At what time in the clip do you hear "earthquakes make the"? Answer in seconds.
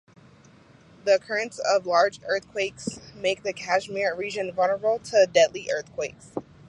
2.25-3.53